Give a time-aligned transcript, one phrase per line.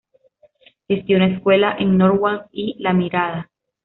[0.87, 3.51] Gestiona escuelas en Norwalk y La Mirada.